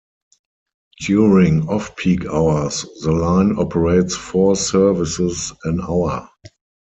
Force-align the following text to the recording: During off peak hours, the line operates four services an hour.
During 1.01 1.69
off 1.69 1.95
peak 1.95 2.25
hours, 2.25 2.87
the 3.03 3.11
line 3.11 3.55
operates 3.59 4.15
four 4.15 4.55
services 4.55 5.53
an 5.63 5.79
hour. 5.79 6.27